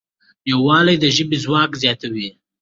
[0.51, 2.27] یووالی د ژبې ځواک زیاتوي.